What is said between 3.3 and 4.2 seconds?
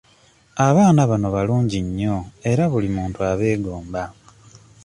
abeegomba.